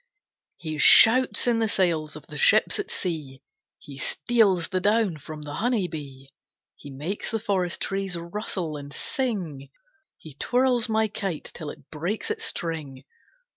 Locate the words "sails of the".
1.69-2.35